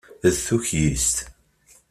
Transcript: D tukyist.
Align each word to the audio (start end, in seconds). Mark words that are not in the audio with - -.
D 0.33 0.33
tukyist. 0.45 1.17